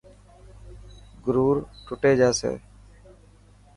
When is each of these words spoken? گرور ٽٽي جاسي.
گرور 1.25 1.57
ٽٽي 1.85 2.11
جاسي. 2.21 2.53